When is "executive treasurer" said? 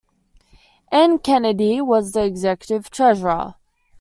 2.23-3.53